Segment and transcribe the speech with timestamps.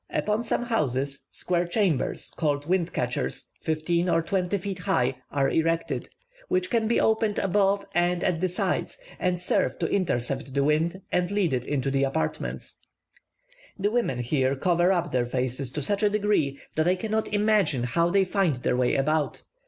[0.09, 6.09] Upon some houses, square chambers (called wind catchers), fifteen or twenty feet high, are erected,
[6.47, 11.03] which can be opened above and at the sides, and serve to intercept the wind
[11.11, 12.79] and lead it into the apartments.
[13.77, 17.83] The women here cover up their faces to such a degree that I cannot imagine
[17.83, 19.43] how they find their way about.